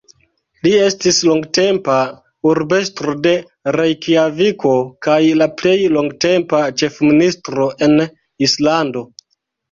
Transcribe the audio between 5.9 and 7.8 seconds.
longtempa ĉefministro